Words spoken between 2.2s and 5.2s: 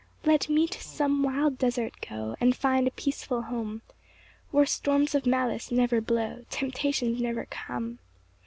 And find a peaceful home, Where storms